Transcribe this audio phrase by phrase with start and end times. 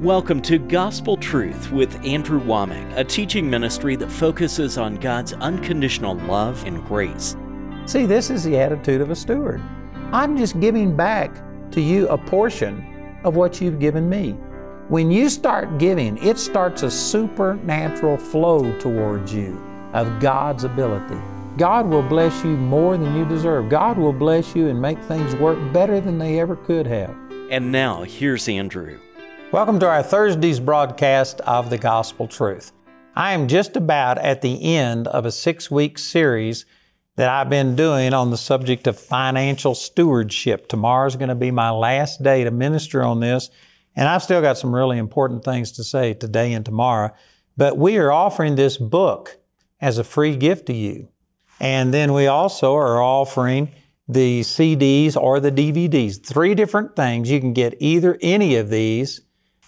[0.00, 6.16] Welcome to Gospel Truth with Andrew Wommack, a teaching ministry that focuses on God's unconditional
[6.16, 7.36] love and grace.
[7.86, 9.62] See, this is the attitude of a steward.
[10.10, 11.32] I'm just giving back
[11.70, 14.32] to you a portion of what you've given me.
[14.88, 21.22] When you start giving, it starts a supernatural flow towards you of God's ability.
[21.56, 23.68] God will bless you more than you deserve.
[23.68, 27.14] God will bless you and make things work better than they ever could have.
[27.48, 28.98] And now, here's Andrew.
[29.54, 32.72] Welcome to our Thursday's broadcast of the Gospel Truth.
[33.14, 36.66] I am just about at the end of a six week series
[37.14, 40.66] that I've been doing on the subject of financial stewardship.
[40.66, 43.48] Tomorrow is going to be my last day to minister on this,
[43.94, 47.14] and I've still got some really important things to say today and tomorrow.
[47.56, 49.36] But we are offering this book
[49.80, 51.10] as a free gift to you.
[51.60, 53.70] And then we also are offering
[54.08, 56.26] the CDs or the DVDs.
[56.26, 57.30] Three different things.
[57.30, 59.20] You can get either any of these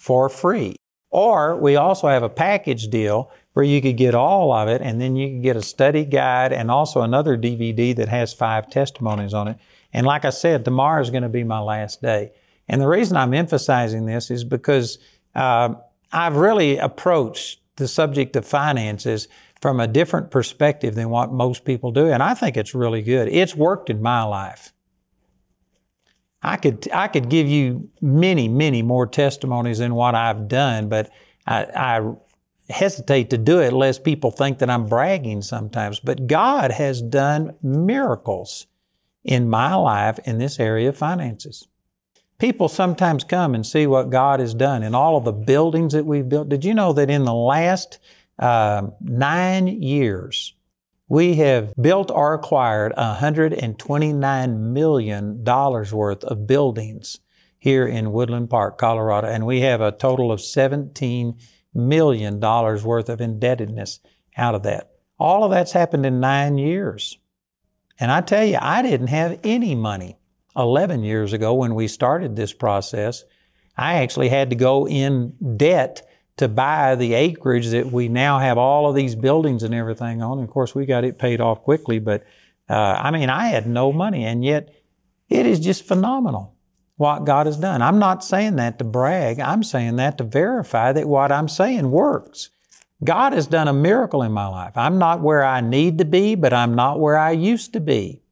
[0.07, 0.77] for free.
[1.11, 5.01] Or we also have a package deal where you could get all of it and
[5.01, 9.35] then you can get a study guide and also another DVD that has five testimonies
[9.35, 9.59] on it.
[9.93, 12.31] And like I said, tomorrow is going to be my last day.
[12.69, 14.99] And the reason I'm emphasizing this is because
[15.35, 15.75] uh,
[16.13, 19.27] I've really approached the subject of finances
[19.61, 22.07] from a different perspective than what most people do.
[22.07, 23.27] And I think it's really good.
[23.27, 24.73] It's worked in my life.
[26.43, 31.11] I could I could give you many many more testimonies than what I've done, but
[31.47, 32.15] I, I
[32.69, 36.01] hesitate to do it lest people think that I'm bragging sometimes.
[36.01, 38.67] But God has done miracles
[39.25, 41.69] in my life in this area of finances.
[42.39, 46.05] People sometimes come and see what God has done in all of the buildings that
[46.05, 46.49] we've built.
[46.49, 47.99] Did you know that in the last
[48.39, 50.55] uh, nine years,
[51.09, 57.21] we have built or acquired $129 million worth of buildings
[57.59, 61.41] here in Woodland Park, Colorado, and we have a total of $17
[61.75, 64.01] million worth of indebtedness
[64.37, 64.91] out of that.
[65.19, 67.19] All of that's happened in nine years.
[67.99, 70.19] And I tell you, I didn't have any money
[70.57, 73.25] 11 years ago when we started this process.
[73.77, 78.59] I actually had to go in debt to buy the acreage that we now have
[78.59, 80.39] all of these buildings and everything on.
[80.39, 82.25] And of course, we got it paid off quickly, but
[82.69, 84.75] uh, I mean, I had no money, and yet
[85.29, 86.55] it is just phenomenal
[86.97, 87.83] what God has done.
[87.83, 91.91] I'm not saying that to brag, I'm saying that to verify that what I'm saying
[91.91, 92.51] works.
[93.05, 94.73] God has done a miracle in my life.
[94.75, 98.23] I'm not where I need to be, but I'm not where I used to be.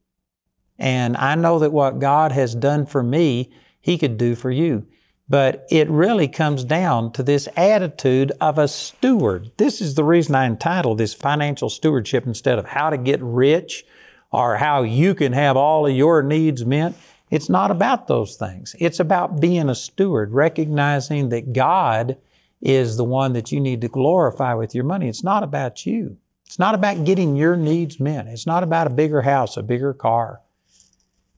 [0.79, 4.87] And I know that what God has done for me, He could do for you.
[5.27, 9.51] But it really comes down to this attitude of a steward.
[9.57, 13.85] This is the reason I entitled this financial stewardship instead of how to get rich
[14.31, 16.93] or how you can have all of your needs met.
[17.31, 18.75] It's not about those things.
[18.79, 22.17] It's about being a steward, recognizing that God
[22.61, 25.09] is the one that you need to glorify with your money.
[25.09, 26.17] It's not about you.
[26.45, 28.27] It's not about getting your needs met.
[28.27, 30.41] It's not about a bigger house, a bigger car.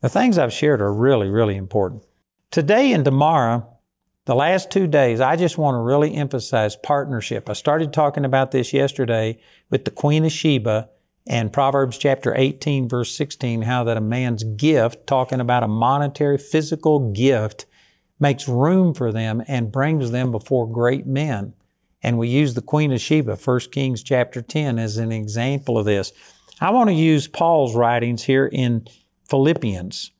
[0.01, 2.03] The things I've shared are really, really important.
[2.51, 3.76] Today and tomorrow,
[4.27, 7.49] the last two days, I just want to really emphasize partnership.
[7.49, 9.39] I started talking about this yesterday
[9.69, 10.89] with the Queen of Sheba
[11.25, 16.37] and Proverbs chapter 18, verse 16, how that a man's gift, talking about a monetary,
[16.37, 17.67] physical gift,
[18.19, 21.53] makes room for them and brings them before great men.
[22.03, 25.85] And we use the Queen of Sheba, 1 Kings chapter 10, as an example of
[25.85, 26.11] this.
[26.59, 28.87] I want to use Paul's writings here in
[29.29, 30.11] Philippians.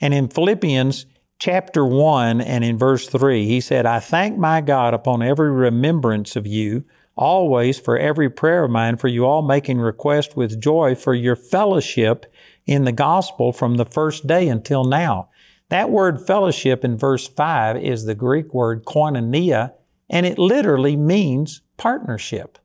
[0.00, 1.06] And in Philippians,
[1.42, 6.36] chapter 1 and in verse 3, he said, I thank my God upon every remembrance
[6.36, 6.84] of you,
[7.16, 11.34] always for every prayer of mine, for you all making request with joy for your
[11.34, 12.32] fellowship
[12.64, 15.30] in the gospel from the first day until now.
[15.68, 19.72] That word fellowship in verse 5 is the Greek word koinonia,
[20.08, 22.56] and it literally means partnership.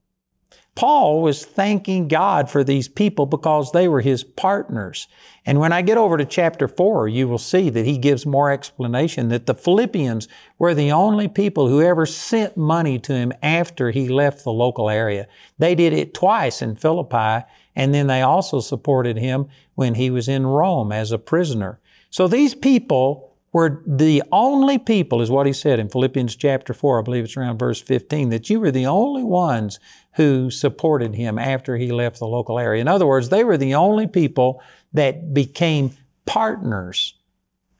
[0.77, 5.07] Paul was thanking God for these people because they were his partners.
[5.43, 8.51] And when I get over to chapter 4, you will see that he gives more
[8.51, 10.27] explanation that the Philippians
[10.59, 14.87] were the only people who ever sent money to him after he left the local
[14.87, 15.27] area.
[15.57, 17.43] They did it twice in Philippi,
[17.75, 21.79] and then they also supported him when he was in Rome as a prisoner.
[22.11, 26.99] So these people were the only people, is what he said in Philippians chapter 4,
[26.99, 29.79] I believe it's around verse 15, that you were the only ones
[30.17, 32.81] who supported him after he left the local area.
[32.81, 34.61] In other words, they were the only people
[34.91, 37.13] that became partners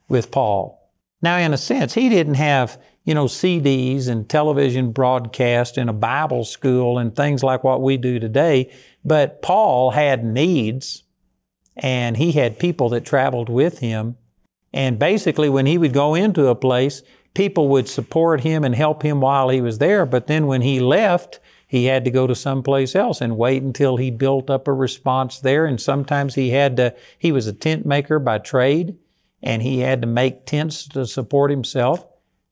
[0.07, 0.92] with Paul.
[1.19, 5.94] Now, in a sense, he didn't have, you know, CDs and television broadcast and a
[5.94, 8.72] Bible school and things like what we do today,
[9.04, 11.04] but Paul had needs
[11.75, 14.16] and he had people that traveled with him.
[14.74, 17.01] And basically, when he would go into a place,
[17.33, 20.06] people would support him and help him while he was there.
[20.06, 23.98] But then when he left, he had to go to someplace else and wait until
[23.98, 25.66] he built up a response there.
[25.66, 28.98] And sometimes he had to, he was a tent maker by trade
[29.44, 32.06] and he had to make tents to support himself.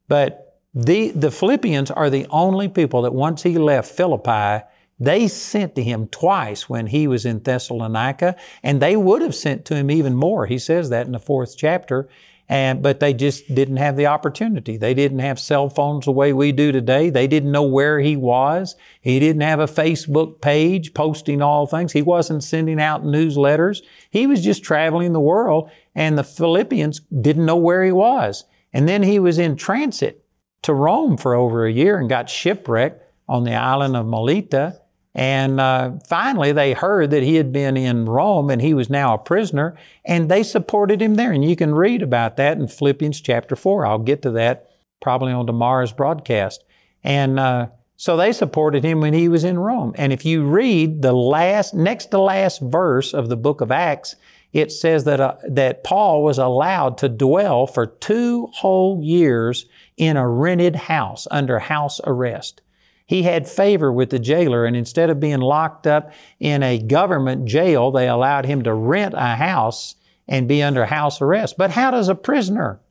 [0.09, 4.65] But the, the Philippians are the only people that once he left Philippi,
[4.99, 9.65] they sent to him twice when he was in Thessalonica, and they would have sent
[9.65, 10.45] to him even more.
[10.45, 12.07] He says that in the fourth chapter.
[12.47, 14.77] And, but they just didn't have the opportunity.
[14.77, 17.09] They didn't have cell phones the way we do today.
[17.09, 18.75] They didn't know where he was.
[19.01, 21.93] He didn't have a Facebook page posting all things.
[21.93, 23.81] He wasn't sending out newsletters.
[24.11, 28.45] He was just traveling the world and the Philippians didn't know where he was.
[28.71, 30.23] And then he was in transit
[30.63, 34.81] to Rome for over a year and got shipwrecked on the island of Melita
[35.15, 39.13] and uh, finally, they heard that he had been in Rome and he was now
[39.13, 41.31] a prisoner, and they supported him there.
[41.31, 43.85] And you can read about that in Philippians chapter 4.
[43.85, 44.69] I'll get to that
[45.01, 46.65] probably on tomorrow's broadcast.
[47.01, 49.93] And uh, so they supported him when he was in Rome.
[49.97, 54.17] And if you read the last, next to last verse of the book of Acts,
[54.51, 59.65] it says that, uh, that Paul was allowed to dwell for two whole years
[59.95, 62.61] in a rented house under house arrest.
[63.05, 67.45] He had favor with the jailer, and instead of being locked up in a government
[67.45, 69.95] jail, they allowed him to rent a house
[70.27, 71.55] and be under house arrest.
[71.57, 72.81] But how does a prisoner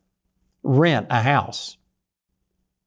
[0.62, 1.76] rent a house?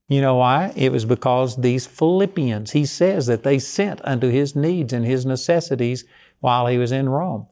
[0.08, 0.72] You know why?
[0.78, 5.26] It was because these Philippians, he says that they sent unto his needs and his
[5.26, 6.06] necessities
[6.40, 7.48] while he was in Rome.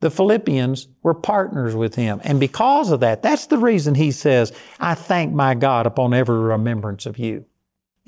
[0.00, 2.22] The Philippians were partners with him.
[2.24, 6.38] And because of that, that's the reason he says, I thank my God upon every
[6.38, 7.44] remembrance of you.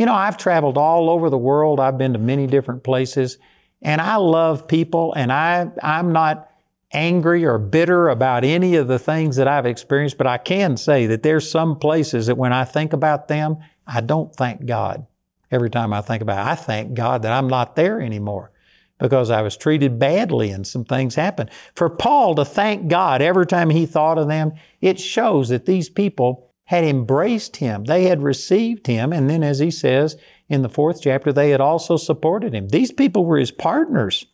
[0.03, 1.79] You know, I've traveled all over the world.
[1.79, 3.39] I've been to many different places
[3.81, 6.51] and I love people and I, I'm not
[6.91, 11.07] angry or bitter about any of the things that I've experienced, but I can say
[11.07, 15.07] that there's some places that when I think about them, I don't thank God.
[15.53, 18.51] Every time I think about it, I thank God that I'm not there anymore
[18.99, 21.51] because I was treated badly and some things happened.
[21.77, 25.89] For Paul to thank God every time he thought of them, it shows that these
[25.89, 27.85] people had embraced him.
[27.85, 29.13] They had received him.
[29.13, 30.17] And then, as he says
[30.49, 32.69] in the fourth chapter, they had also supported him.
[32.69, 34.25] These people were his partners.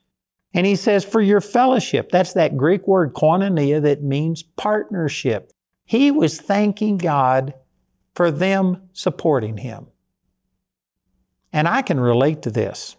[0.54, 2.12] And he says, for your fellowship.
[2.12, 5.52] That's that Greek word koinonia that means partnership.
[5.84, 7.54] He was thanking God
[8.14, 9.88] for them supporting him.
[11.52, 12.94] And I can relate to this.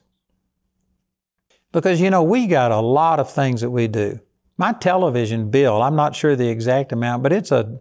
[1.72, 4.20] Because, you know, we got a lot of things that we do.
[4.58, 7.80] My television bill, I'm not sure the exact amount, but it's a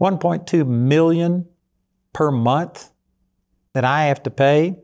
[0.00, 1.46] 1.2 million
[2.12, 2.90] per month
[3.72, 4.78] that I have to pay.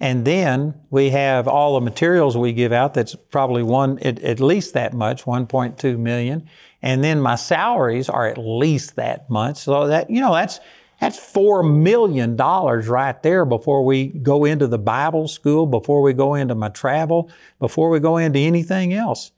[0.00, 4.38] And then we have all the materials we give out that's probably one, at, at
[4.38, 6.48] least that much, 1.2 million.
[6.80, 9.56] And then my salaries are at least that much.
[9.56, 10.60] So that, you know, that's,
[11.00, 16.12] that's four million dollars right there before we go into the Bible school, before we
[16.12, 19.32] go into my travel, before we go into anything else.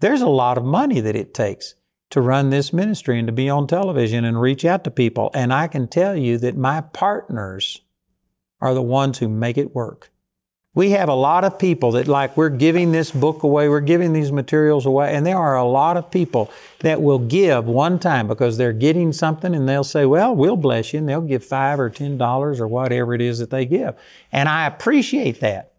[0.00, 1.76] There's a lot of money that it takes
[2.14, 5.32] to run this ministry and to be on television and reach out to people.
[5.34, 7.80] And I can tell you that my partners
[8.60, 10.12] are the ones who make it work.
[10.76, 14.12] We have a lot of people that like we're giving this book away, we're giving
[14.12, 18.28] these materials away, and there are a lot of people that will give one time
[18.28, 21.80] because they're getting something and they'll say, well, we'll bless you, and they'll give five
[21.80, 23.96] or ten dollars or whatever it is that they give.
[24.30, 25.72] And I appreciate that.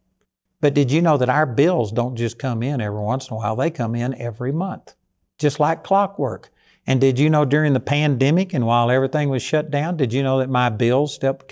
[0.59, 3.37] But did you know that our bills don't just come in every once in a
[3.37, 4.95] while, they come in every month
[5.37, 6.49] just like clockwork.
[6.87, 10.21] And did you know during the pandemic and while everything was shut down, did you
[10.21, 11.47] know that my bills kept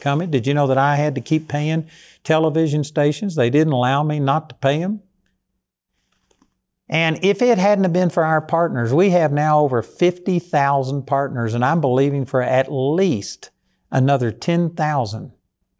[0.00, 0.30] coming?
[0.30, 1.88] Did you know that I had to keep paying
[2.24, 3.36] television stations?
[3.36, 5.02] They didn't allow me not to pay them.
[6.88, 11.64] And if it hadn't been for our partners, we have now over 50,000 partners, and
[11.64, 13.50] I'm believing for at least
[13.92, 15.32] another 10,000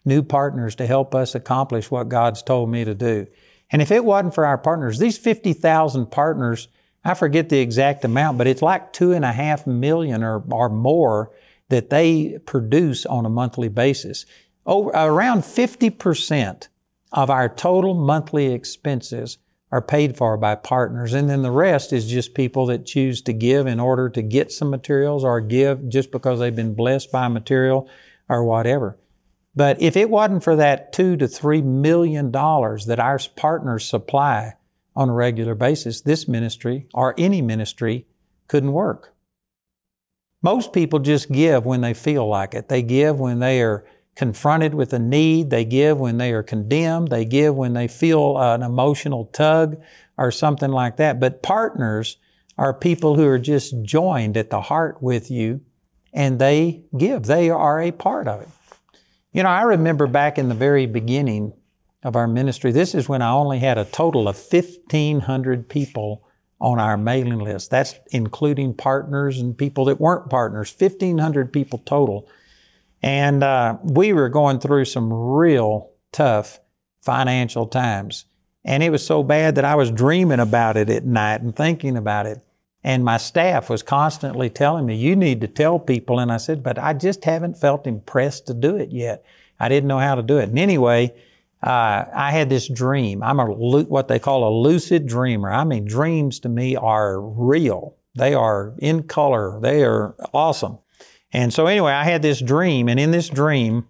[0.04, 3.26] new partners to help us accomplish what God's told me to do.
[3.72, 6.68] And if it wasn't for our partners, these 50,000 partners
[7.04, 10.68] I forget the exact amount, but it's like two and a half million or, or
[10.68, 11.30] more
[11.70, 14.26] that they produce on a monthly basis.
[14.66, 16.68] Over, around 50%
[17.12, 19.38] of our total monthly expenses
[19.72, 21.14] are paid for by partners.
[21.14, 24.52] And then the rest is just people that choose to give in order to get
[24.52, 27.88] some materials or give just because they've been blessed by material
[28.28, 28.98] or whatever.
[29.54, 34.54] But if it wasn't for that two to three million dollars that our partners supply,
[34.96, 38.06] on a regular basis, this ministry or any ministry
[38.48, 39.14] couldn't work.
[40.42, 42.68] Most people just give when they feel like it.
[42.68, 43.84] They give when they are
[44.16, 45.50] confronted with a need.
[45.50, 47.08] They give when they are condemned.
[47.08, 49.80] They give when they feel an emotional tug
[50.16, 51.20] or something like that.
[51.20, 52.16] But partners
[52.58, 55.60] are people who are just joined at the heart with you
[56.12, 57.24] and they give.
[57.24, 58.48] They are a part of it.
[59.32, 61.52] You know, I remember back in the very beginning
[62.02, 66.24] of our ministry, this is when I only had a total of 1,500 people
[66.60, 67.70] on our mailing list.
[67.70, 72.28] That's including partners and people that weren't partners, 1,500 people total.
[73.02, 76.60] And uh, we were going through some real tough
[77.02, 78.26] financial times.
[78.64, 81.96] And it was so bad that I was dreaming about it at night and thinking
[81.96, 82.44] about it.
[82.82, 86.18] And my staff was constantly telling me, you need to tell people.
[86.18, 89.24] And I said, but I just haven't felt impressed to do it yet.
[89.58, 90.48] I didn't know how to do it.
[90.48, 91.14] And anyway,
[91.62, 93.22] uh, I had this dream.
[93.22, 95.50] I'm a what they call a lucid dreamer.
[95.50, 97.96] I mean, dreams to me are real.
[98.14, 99.58] They are in color.
[99.60, 100.78] They are awesome.
[101.32, 103.86] And so anyway, I had this dream, and in this dream,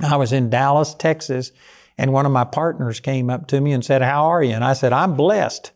[0.00, 1.50] I was in Dallas, Texas,
[1.96, 4.52] and one of my partners came up to me and said, How are you?
[4.52, 5.72] And I said, I'm blessed.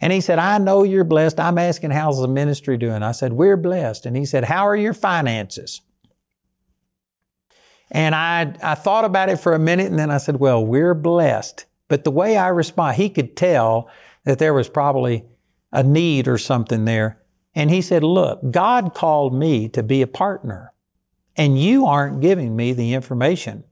[0.00, 1.38] And he said, I know you're blessed.
[1.38, 3.02] I'm asking, how's the ministry doing?
[3.02, 4.06] I said, We're blessed.
[4.06, 5.82] And he said, How are your finances?
[7.92, 10.94] And I, I thought about it for a minute and then I said, Well, we're
[10.94, 11.66] blessed.
[11.88, 13.88] But the way I respond, he could tell
[14.24, 15.24] that there was probably
[15.70, 17.20] a need or something there.
[17.54, 20.72] And he said, Look, God called me to be a partner,
[21.36, 23.64] and you aren't giving me the information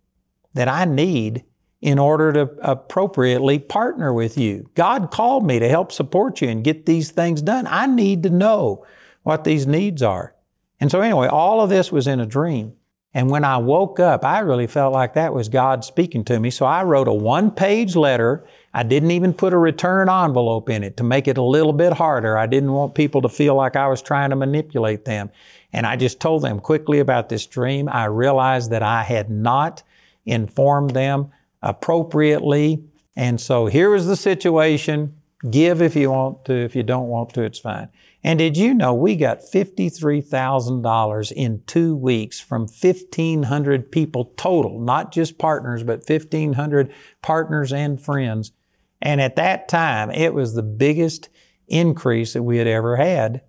[0.53, 1.45] that I need
[1.81, 4.69] in order to appropriately partner with you.
[4.75, 7.67] God called me to help support you and get these things done.
[7.67, 8.85] I need to know
[9.23, 10.35] what these needs are.
[10.79, 12.75] And so, anyway, all of this was in a dream.
[13.13, 16.51] And when I woke up, I really felt like that was God speaking to me.
[16.51, 18.47] So I wrote a one page letter.
[18.73, 21.95] I didn't even put a return envelope in it to make it a little bit
[21.95, 22.39] harder.
[22.39, 25.31] I didn't want people to feel like I was trying to manipulate them.
[25.73, 27.89] And I just told them quickly about this dream.
[27.89, 29.83] I realized that I had not
[30.25, 32.85] informed them appropriately.
[33.17, 35.17] And so here was the situation.
[35.51, 36.53] Give if you want to.
[36.53, 37.89] If you don't want to, it's fine.
[38.23, 45.11] And did you know we got $53,000 in two weeks from 1,500 people total, not
[45.11, 48.53] just partners, but 1,500 partners and friends.
[49.01, 51.31] And at that time, it was the biggest
[51.69, 53.43] increase that we had ever had.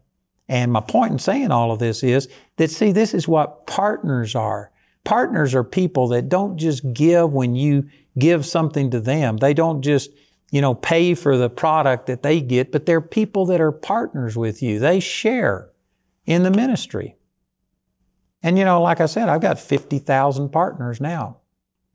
[0.47, 4.35] And my point in saying all of this is that, see, this is what partners
[4.35, 4.71] are.
[5.03, 9.37] Partners are people that don't just give when you give something to them.
[9.37, 10.11] They don't just
[10.51, 14.37] you know, pay for the product that they get, but they're people that are partners
[14.37, 14.77] with you.
[14.77, 15.69] They share
[16.25, 17.15] in the ministry.
[18.43, 21.37] And you know, like I said, I've got 50,000 partners now.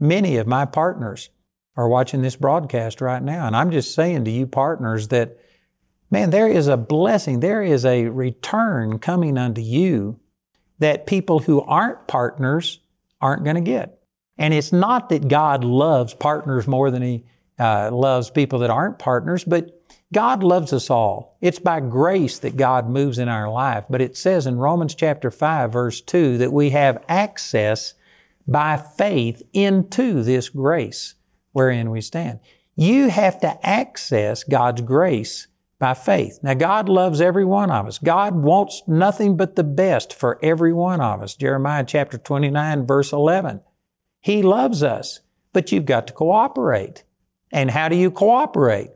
[0.01, 1.29] Many of my partners
[1.77, 3.47] are watching this broadcast right now.
[3.47, 5.37] And I'm just saying to you partners that,
[6.11, 10.19] man, there is a blessing, there is a return coming unto you
[10.79, 12.81] that people who aren't partners
[13.21, 13.99] aren't going to get.
[14.39, 17.25] And it's not that God loves partners more than He
[17.59, 19.83] uh, loves people that aren't partners, but
[20.13, 21.37] God loves us all.
[21.41, 23.85] It's by grace that God moves in our life.
[23.91, 27.95] But it says in Romans chapter 5, verse 2, that we have access
[28.47, 31.15] by faith into this grace
[31.53, 32.39] wherein we stand.
[32.77, 35.49] You have to access God's grace
[35.79, 36.39] by faith.
[36.43, 37.99] Now, God loves every one of us.
[37.99, 41.35] God wants nothing but the best for every one of us.
[41.35, 43.61] Jeremiah chapter 29, verse 11.
[44.21, 45.21] He loves us,
[45.53, 47.05] but you've got to cooperate.
[47.53, 48.91] And how do you cooperate?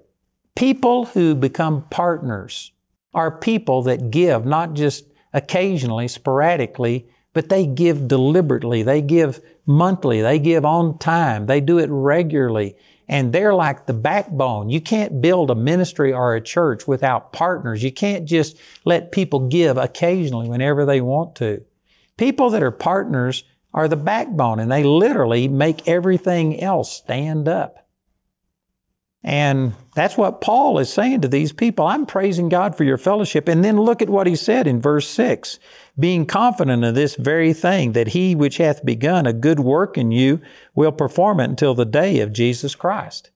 [0.54, 2.72] People who become partners
[3.14, 8.82] are people that give not just occasionally, sporadically, but they give deliberately.
[8.82, 10.20] They give monthly.
[10.20, 11.46] They give on time.
[11.46, 12.76] They do it regularly.
[13.08, 14.70] And they're like the backbone.
[14.70, 17.82] You can't build a ministry or a church without partners.
[17.82, 21.64] You can't just let people give occasionally whenever they want to.
[22.16, 27.79] People that are partners are the backbone and they literally make everything else stand up.
[29.22, 31.86] And that's what Paul is saying to these people.
[31.86, 33.48] I'm praising God for your fellowship.
[33.48, 35.58] And then look at what he said in verse 6
[35.98, 40.10] being confident of this very thing, that he which hath begun a good work in
[40.10, 40.40] you
[40.74, 43.30] will perform it until the day of Jesus Christ.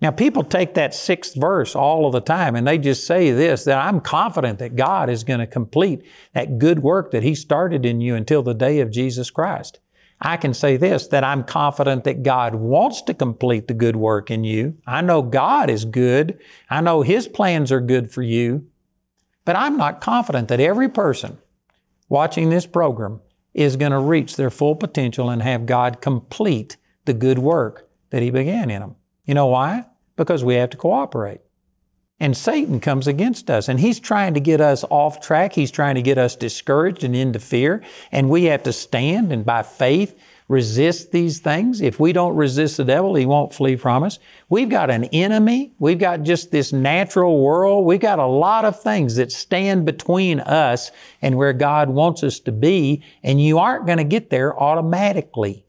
[0.00, 3.64] Now, people take that sixth verse all of the time and they just say this
[3.64, 6.04] that I'm confident that God is going to complete
[6.34, 9.80] that good work that He started in you until the day of Jesus Christ.
[10.20, 14.30] I can say this that I'm confident that God wants to complete the good work
[14.30, 14.76] in you.
[14.86, 16.38] I know God is good.
[16.68, 18.66] I know His plans are good for you.
[19.44, 21.38] But I'm not confident that every person
[22.08, 23.20] watching this program
[23.54, 28.22] is going to reach their full potential and have God complete the good work that
[28.22, 28.96] He began in them.
[29.24, 29.86] You know why?
[30.16, 31.40] Because we have to cooperate.
[32.20, 35.52] And Satan comes against us and he's trying to get us off track.
[35.52, 37.82] He's trying to get us discouraged and into fear.
[38.10, 41.80] And we have to stand and by faith resist these things.
[41.80, 44.18] If we don't resist the devil, he won't flee from us.
[44.48, 45.74] We've got an enemy.
[45.78, 47.84] We've got just this natural world.
[47.84, 50.90] We've got a lot of things that stand between us
[51.22, 53.04] and where God wants us to be.
[53.22, 55.66] And you aren't going to get there automatically.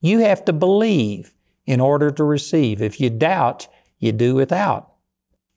[0.00, 1.34] You have to believe
[1.66, 2.80] in order to receive.
[2.80, 4.89] If you doubt, you do without.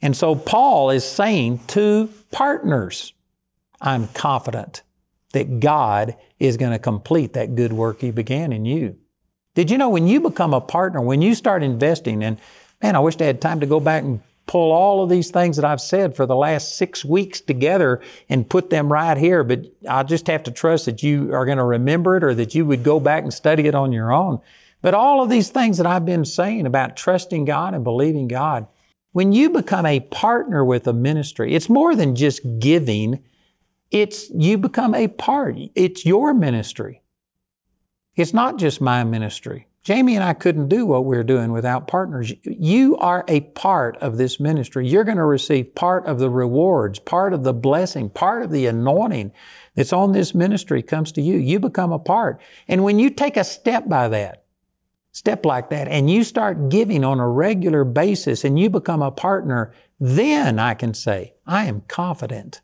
[0.04, 3.14] And so Paul is saying to partners,
[3.80, 4.82] I'm confident
[5.32, 8.98] that God is going to complete that good work He began in you.
[9.56, 12.38] Did you know when you become a partner, when you start investing, and
[12.82, 15.56] man, I wish I had time to go back and pull all of these things
[15.56, 19.62] that I've said for the last six weeks together and put them right here, but
[19.88, 22.66] I just have to trust that you are going to remember it or that you
[22.66, 24.42] would go back and study it on your own.
[24.82, 28.68] But all of these things that I've been saying about trusting God and believing God,
[29.14, 33.24] when you become a partner with a ministry, it's more than just giving
[33.94, 35.56] it's, you become a part.
[35.76, 37.04] It's your ministry.
[38.16, 39.68] It's not just my ministry.
[39.84, 42.34] Jamie and I couldn't do what we're doing without partners.
[42.44, 44.88] You are a part of this ministry.
[44.88, 48.66] You're going to receive part of the rewards, part of the blessing, part of the
[48.66, 49.32] anointing
[49.76, 51.38] that's on this ministry comes to you.
[51.38, 52.42] You become a part.
[52.68, 54.43] And when you take a step by that,
[55.14, 59.12] step like that, and you start giving on a regular basis and you become a
[59.12, 62.62] partner, then I can say, I am confident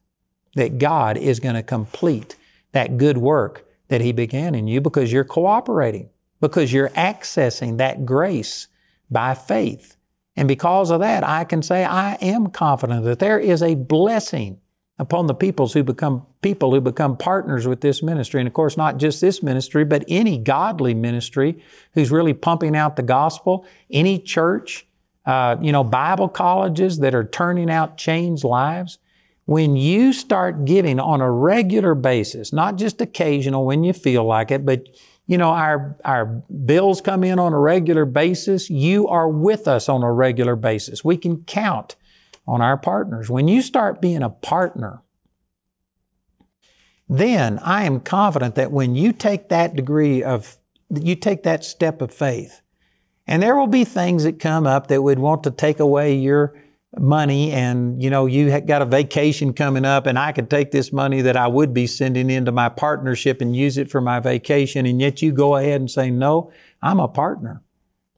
[0.55, 2.35] that God is going to complete
[2.71, 6.09] that good work that He began in you because you're cooperating,
[6.41, 8.67] because you're accessing that grace
[9.09, 9.95] by faith.
[10.35, 14.59] And because of that, I can say I am confident that there is a blessing
[14.99, 18.41] upon the peoples who become people who become partners with this ministry.
[18.41, 21.63] And of course, not just this ministry, but any godly ministry
[21.93, 24.85] who's really pumping out the gospel, any church,
[25.25, 28.99] uh, you know, Bible colleges that are turning out changed lives.
[29.45, 34.51] When you start giving on a regular basis, not just occasional when you feel like
[34.51, 34.85] it, but
[35.25, 38.69] you know, our, our bills come in on a regular basis.
[38.69, 41.05] You are with us on a regular basis.
[41.05, 41.95] We can count
[42.49, 43.29] on our partners.
[43.29, 45.03] When you start being a partner,
[47.07, 50.57] then I am confident that when you take that degree of,
[50.89, 52.61] you take that step of faith,
[53.27, 56.55] and there will be things that come up that would want to take away your
[56.97, 60.91] money and you know you got a vacation coming up and I could take this
[60.91, 64.87] money that I would be sending into my partnership and use it for my vacation
[64.87, 67.61] and yet you go ahead and say no I'm a partner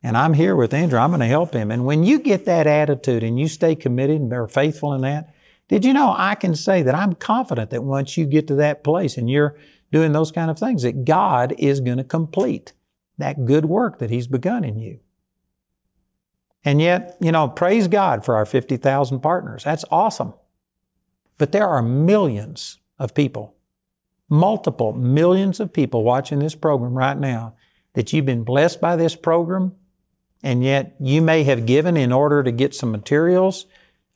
[0.04, 2.68] and I'm here with Andrew I'm going to help him and when you get that
[2.68, 5.34] attitude and you stay committed and are faithful in that
[5.68, 8.84] did you know I can say that I'm confident that once you get to that
[8.84, 9.58] place and you're
[9.92, 12.74] doing those kind of things that God is going to complete
[13.18, 15.00] that good work that he's begun in you
[16.64, 19.64] and yet, you know, praise God for our 50,000 partners.
[19.64, 20.34] That's awesome.
[21.38, 23.56] But there are millions of people,
[24.30, 27.56] multiple millions of people watching this program right now
[27.94, 29.76] that you've been blessed by this program,
[30.44, 33.66] and yet you may have given in order to get some materials,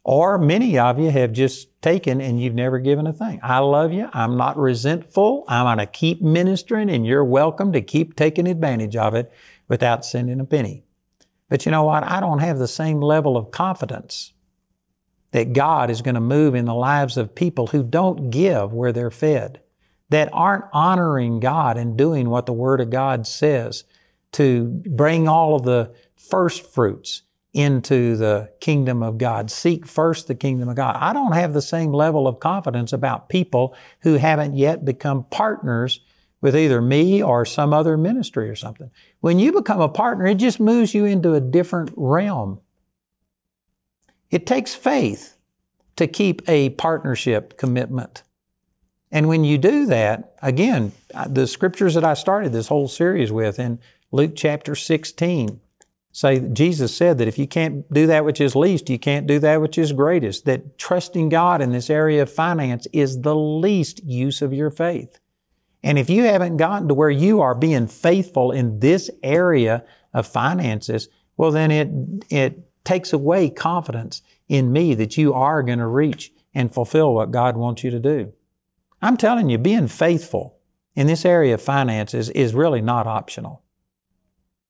[0.03, 3.39] or many of you have just taken and you've never given a thing.
[3.41, 4.09] I love you.
[4.13, 5.45] I'm not resentful.
[5.47, 9.31] I'm going to keep ministering, and you're welcome to keep taking advantage of it
[9.67, 10.83] without sending a penny.
[11.49, 12.03] But you know what?
[12.03, 14.33] I don't have the same level of confidence
[15.31, 18.91] that God is going to move in the lives of people who don't give where
[18.91, 19.59] they're fed,
[20.09, 23.83] that aren't honoring God and doing what the Word of God says
[24.33, 27.23] to bring all of the first fruits
[27.53, 29.49] into the kingdom of God.
[29.49, 30.97] Seek first the kingdom of God.
[30.99, 36.01] I don't have the same level of confidence about people who haven't yet become partners
[36.41, 38.91] with either me or some other ministry or something.
[39.21, 42.59] When you become a partner, it just moves you into a different realm.
[44.29, 45.37] It takes faith
[45.95, 48.23] to keep a partnership commitment.
[49.11, 50.91] And when you do that, again,
[51.25, 53.79] the scriptures that I started this whole series with in
[54.11, 55.61] Luke chapter 16
[56.15, 59.37] say Jesus said that if you can't do that which is least, you can't do
[59.39, 60.45] that which is greatest.
[60.45, 65.19] That trusting God in this area of finance is the least use of your faith.
[65.83, 70.25] And if you haven't gotten to where you are being faithful in this area of
[70.25, 71.89] finances, well, then it,
[72.29, 77.31] it takes away confidence in me that you are going to reach and fulfill what
[77.31, 78.31] God wants you to do.
[79.01, 80.59] I'm telling you, being faithful
[80.95, 83.63] in this area of finances is really not optional.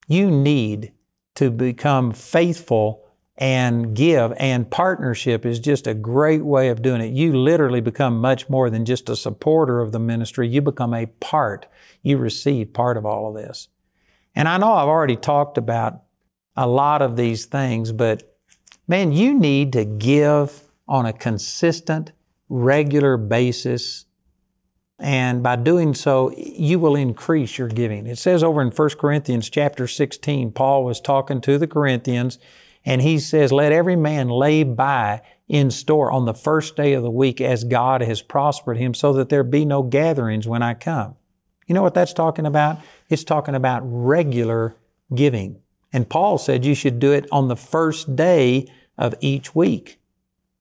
[0.08, 0.92] You need
[1.36, 3.06] to become faithful
[3.38, 7.12] and give and partnership is just a great way of doing it.
[7.12, 10.48] You literally become much more than just a supporter of the ministry.
[10.48, 11.68] You become a part.
[12.02, 13.68] You receive part of all of this.
[14.36, 16.04] And I know I've already talked about
[16.56, 18.38] a lot of these things, but
[18.88, 22.14] man, you need to give on a consistent,
[22.48, 24.06] regular basis.
[24.98, 28.08] And by doing so, you will increase your giving.
[28.08, 32.40] It says over in 1 Corinthians chapter 16, Paul was talking to the Corinthians,
[32.86, 37.04] and he says, Let every man lay by in store on the first day of
[37.04, 40.74] the week as God has prospered him, so that there be no gatherings when I
[40.74, 41.16] come.
[41.68, 42.80] You know what that's talking about?
[43.10, 44.76] It's talking about regular
[45.14, 45.62] giving.
[45.92, 50.00] And Paul said you should do it on the first day of each week.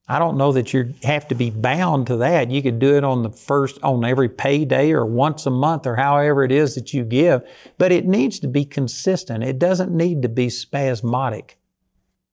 [0.06, 2.50] I don't know that you have to be bound to that.
[2.50, 5.96] You could do it on the first, on every payday or once a month or
[5.96, 7.42] however it is that you give,
[7.78, 9.42] but it needs to be consistent.
[9.42, 11.58] It doesn't need to be spasmodic.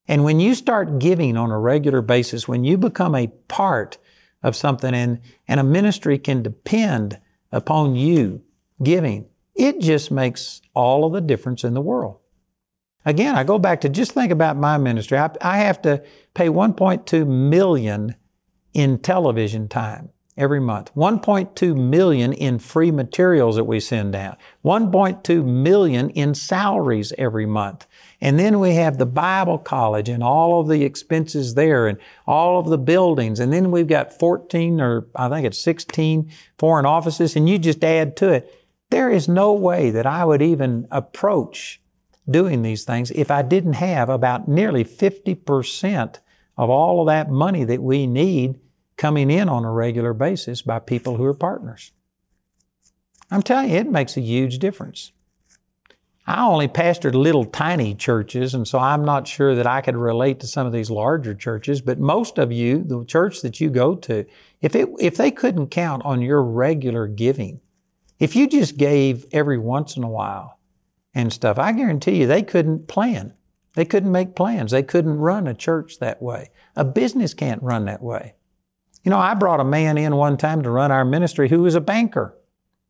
[0.06, 3.98] And when you start giving on a regular basis, when you become a part
[4.44, 7.20] of something and, and a ministry can depend
[7.54, 8.42] upon you
[8.84, 12.21] giving, it just makes all of the difference in the world.
[13.06, 15.18] Again, I go back to just think about my ministry.
[15.18, 18.16] I, I have to pay 1.2 million
[18.74, 20.94] in television time every month.
[20.96, 24.38] 1.2 million in free materials that we send out.
[24.64, 27.86] 1.2 million in salaries every month.
[28.22, 32.60] And then we have the Bible college and all of the expenses there and all
[32.60, 33.40] of the buildings.
[33.40, 37.84] And then we've got 14 or I think it's 16 foreign offices and you just
[37.84, 38.68] add to it.
[38.90, 41.81] There is no way that I would even approach
[42.32, 46.20] doing these things if I didn't have about nearly 50%
[46.58, 48.60] of all of that money that we need
[48.98, 51.92] coming in on a regular basis by people who are partners.
[53.32, 55.12] I'm telling you, it makes a huge difference.
[56.28, 60.40] I only pastored little tiny churches, and so I'm not sure that I could relate
[60.42, 63.96] to some of these larger churches, but most of you, the church that you go
[63.96, 64.26] to,
[64.62, 67.60] if, it, if they couldn't count on your regular giving,
[68.20, 70.60] if you just gave every once in a while
[71.14, 73.34] and stuff, I guarantee you they couldn't plan.
[73.74, 74.72] They couldn't make plans.
[74.72, 76.50] They couldn't run a church that way.
[76.76, 78.36] A business can't run that way.
[79.04, 81.76] You know, I brought a man in one time to run our ministry who was
[81.76, 82.38] a banker,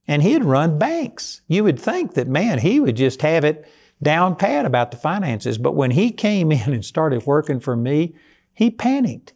[0.08, 1.42] and he'd run banks.
[1.48, 3.70] You would think that, man, he would just have it
[4.02, 5.58] down pat about the finances.
[5.58, 8.16] But when he came in and started working for me,
[8.54, 9.34] he panicked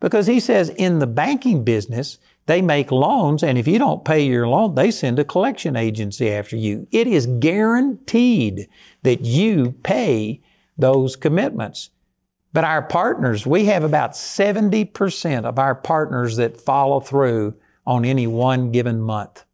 [0.00, 2.18] because he says in the banking business,
[2.48, 6.30] they make loans, and if you don't pay your loan, they send a collection agency
[6.30, 6.88] after you.
[6.90, 8.70] It is guaranteed
[9.02, 10.40] that you pay
[10.78, 11.90] those commitments.
[12.54, 17.54] But our partners, we have about 70% of our partners that follow through
[17.86, 19.44] on any one given month.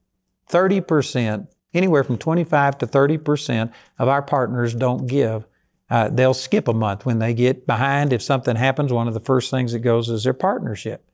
[0.48, 5.48] 30%, anywhere from 25 to 30% of our partners don't give.
[5.90, 8.12] Uh, they'll skip a month when they get behind.
[8.12, 11.04] If something happens, one of the first things that goes is their partnership.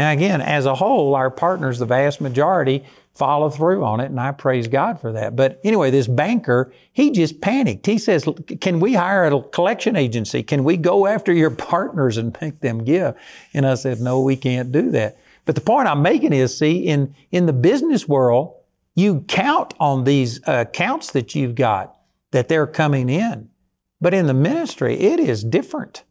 [0.00, 4.18] Now, again, as a whole, our partners, the vast majority, follow through on it, and
[4.18, 5.36] I praise God for that.
[5.36, 7.84] But anyway, this banker, he just panicked.
[7.84, 8.26] He says,
[8.62, 10.42] Can we hire a collection agency?
[10.42, 13.14] Can we go after your partners and make them give?
[13.52, 15.18] And I said, No, we can't do that.
[15.44, 18.54] But the point I'm making is see, in, in the business world,
[18.94, 21.94] you count on these uh, accounts that you've got
[22.30, 23.50] that they're coming in.
[24.00, 26.04] But in the ministry, it is different.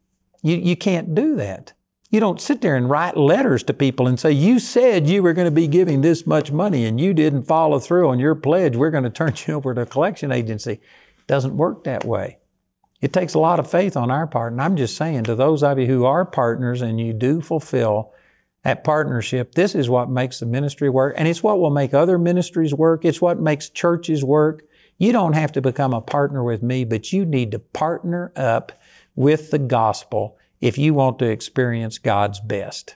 [0.43, 1.73] You, you can't do that.
[2.11, 5.33] You don't sit there and write letters to people and say, You said you were
[5.33, 8.75] going to be giving this much money and you didn't follow through on your pledge.
[8.75, 10.73] We're going to turn you over to a collection agency.
[10.73, 12.39] It doesn't work that way.
[12.99, 14.51] It takes a lot of faith on our part.
[14.51, 18.11] And I'm just saying to those of you who are partners and you do fulfill
[18.63, 21.13] that partnership, this is what makes the ministry work.
[21.15, 23.05] And it's what will make other ministries work.
[23.05, 24.63] It's what makes churches work.
[24.97, 28.73] You don't have to become a partner with me, but you need to partner up
[29.15, 32.95] with the gospel if you want to experience God's best.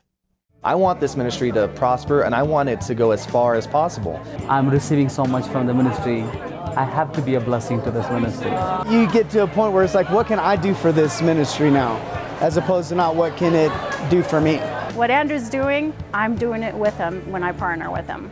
[0.65, 3.67] I want this ministry to prosper and I want it to go as far as
[3.67, 4.21] possible.
[4.47, 6.23] I'm receiving so much from the ministry.
[6.23, 8.51] I have to be a blessing to this ministry.
[8.89, 11.69] You get to a point where it's like, what can I do for this ministry
[11.69, 11.97] now?
[12.39, 13.71] As opposed to not what can it
[14.09, 14.57] do for me?
[14.95, 18.29] What Andrew's doing, I'm doing it with him when I partner with him.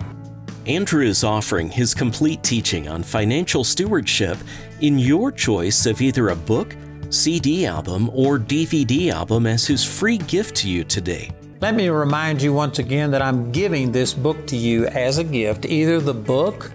[0.67, 4.37] Andrew is offering his complete teaching on financial stewardship
[4.79, 6.75] in your choice of either a book,
[7.11, 11.31] CD album, or DVD album as his free gift to you today.
[11.61, 15.23] Let me remind you once again that I'm giving this book to you as a
[15.23, 16.71] gift, either the book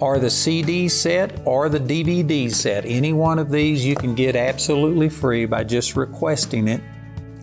[0.00, 2.84] or the CD set or the DVD set.
[2.84, 6.82] Any one of these you can get absolutely free by just requesting it.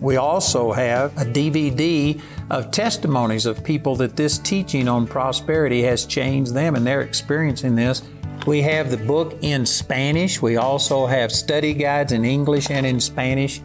[0.01, 6.05] We also have a DVD of testimonies of people that this teaching on prosperity has
[6.05, 8.03] changed them and they're experiencing this
[8.45, 10.41] we have the book in Spanish.
[10.41, 13.61] We also have study guides in English and in Spanish.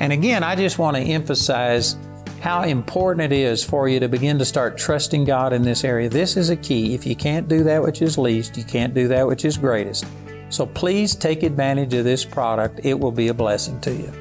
[0.00, 1.96] And again, I just want to emphasize
[2.40, 6.08] how important it is for you to begin to start trusting God in this area.
[6.08, 6.94] This is a key.
[6.94, 10.04] If you can't do that which is least, you can't do that which is greatest.
[10.50, 12.80] So please take advantage of this product.
[12.82, 14.12] It will be a blessing to you.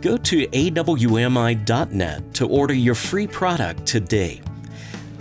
[0.00, 4.40] Go to awmi.net to order your free product today.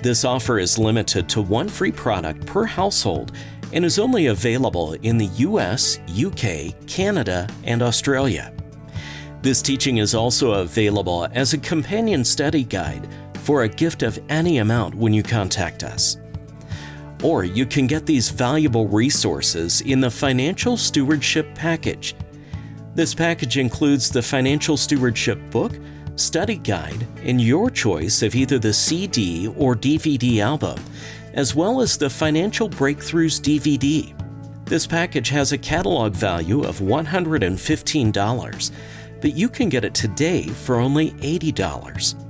[0.01, 3.33] This offer is limited to one free product per household
[3.73, 8.53] and is only available in the US, UK, Canada, and Australia.
[9.41, 13.07] This teaching is also available as a companion study guide
[13.43, 16.17] for a gift of any amount when you contact us.
[17.23, 22.15] Or you can get these valuable resources in the Financial Stewardship Package.
[22.95, 25.73] This package includes the Financial Stewardship book,
[26.15, 30.79] study guide, and your choice of either the CD or DVD album,
[31.33, 34.15] as well as the Financial Breakthroughs DVD.
[34.65, 38.71] This package has a catalog value of $115,
[39.21, 42.25] but you can get it today for only $80.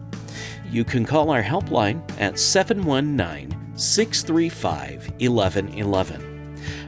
[0.71, 6.29] You can call our helpline at 719 635 1111.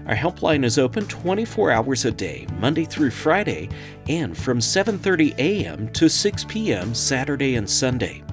[0.07, 3.69] Our helpline is open 24 hours a day, Monday through Friday,
[4.07, 5.87] and from 7:30 a.m.
[5.89, 6.93] to 6 p.m.
[6.93, 8.23] Saturday and Sunday.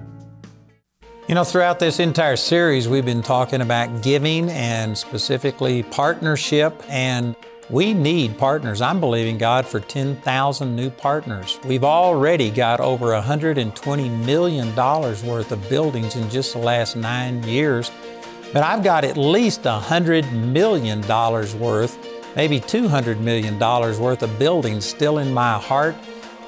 [1.29, 7.37] You know, throughout this entire series, we've been talking about giving and specifically partnership, and
[7.69, 8.81] we need partners.
[8.81, 11.61] I'm believing God for 10,000 new partners.
[11.67, 17.91] We've already got over $120 million worth of buildings in just the last nine years
[18.53, 21.03] but I've got at least $100 million
[21.61, 21.99] worth,
[22.35, 25.95] maybe $200 million worth of buildings still in my heart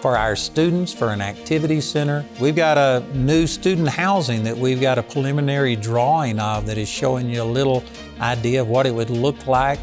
[0.01, 2.25] for our students, for an activity center.
[2.41, 6.89] We've got a new student housing that we've got a preliminary drawing of that is
[6.89, 7.85] showing you a little
[8.21, 9.81] idea of what it would look like.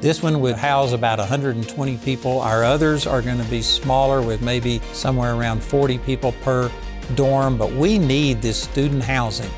[0.00, 2.40] This one would house about 120 people.
[2.40, 6.70] Our others are going to be smaller with maybe somewhere around 40 people per
[7.14, 9.50] dorm, but we need this student housing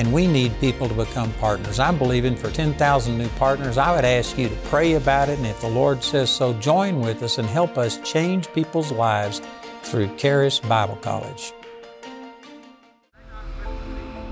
[0.00, 1.78] and we need people to become partners.
[1.78, 3.76] I'm believing for 10,000 new partners.
[3.76, 7.02] I would ask you to pray about it, and if the Lord says so, join
[7.02, 9.42] with us and help us change people's lives
[9.82, 11.52] through Charis Bible College.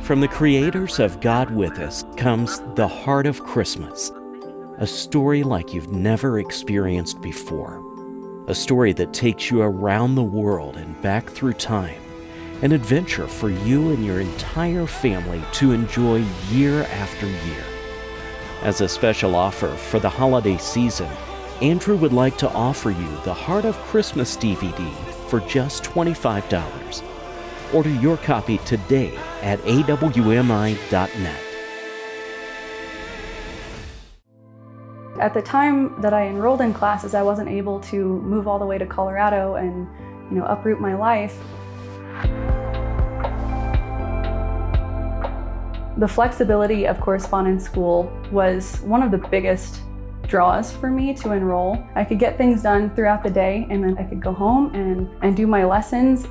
[0.01, 4.11] From the creators of God with Us comes The Heart of Christmas,
[4.79, 7.85] a story like you've never experienced before.
[8.49, 12.01] A story that takes you around the world and back through time
[12.63, 17.65] an adventure for you and your entire family to enjoy year after year.
[18.63, 21.09] As a special offer for the holiday season,
[21.63, 24.93] Andrew would like to offer you the Heart of Christmas DVD
[25.29, 27.03] for just $25.
[27.73, 31.45] Order your copy today at awmi.net.
[35.21, 38.67] At the time that I enrolled in classes, I wasn't able to move all the
[38.67, 39.89] way to Colorado and
[40.31, 41.37] you know, uproot my life.
[45.99, 49.81] The flexibility of correspondence school was one of the biggest
[50.29, 51.85] draws for me to enroll.
[51.97, 55.11] I could get things done throughout the day and then I could go home and,
[55.23, 56.29] and do my lessons.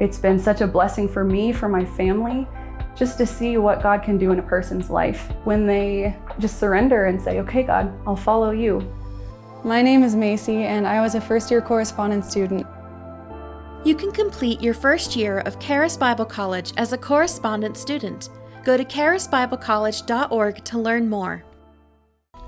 [0.00, 2.48] It's been such a blessing for me, for my family,
[2.96, 7.04] just to see what God can do in a person's life when they just surrender
[7.04, 8.90] and say, okay, God, I'll follow you.
[9.64, 12.66] My name is Macy and I was a first year correspondence student.
[13.84, 18.30] You can complete your first year of Charis Bible College as a correspondence student.
[18.64, 21.44] Go to charisbiblecollege.org to learn more.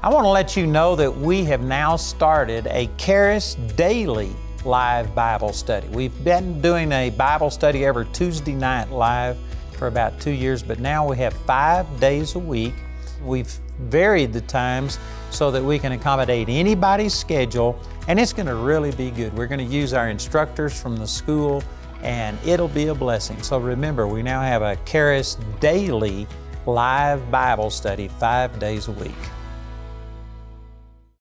[0.02, 5.14] I want to let you know that we have now started a Charis Daily live
[5.14, 5.88] Bible study.
[5.88, 9.36] We've been doing a Bible study every Tuesday night live
[9.72, 12.74] for about two years, but now we have five days a week.
[13.22, 14.98] We've varied the times
[15.30, 19.34] so that we can accommodate anybody's schedule, and it's going to really be good.
[19.34, 21.62] We're going to use our instructors from the school
[22.06, 23.42] and it'll be a blessing.
[23.42, 26.28] So remember, we now have a Charis daily
[26.64, 29.12] live Bible study five days a week.